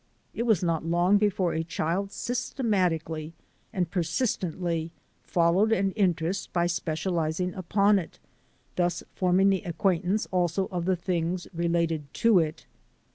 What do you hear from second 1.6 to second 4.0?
child system atically and